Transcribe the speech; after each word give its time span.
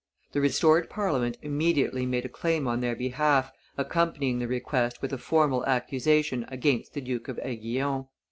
The 0.31 0.41
restored 0.41 0.89
Parliament 0.89 1.37
immediately 1.43 2.07
made 2.07 2.25
a 2.25 2.27
claim 2.27 2.67
on 2.67 2.79
their 2.81 2.95
behalf, 2.95 3.51
accompanying 3.77 4.39
the 4.39 4.47
request 4.47 4.99
with 4.99 5.13
a 5.13 5.17
formal 5.19 5.63
accusation 5.67 6.43
against 6.47 6.95
the 6.95 7.01
Duke 7.01 7.27
of 7.27 7.37
Aiguillon. 7.43 8.07